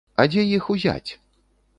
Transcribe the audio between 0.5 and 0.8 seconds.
іх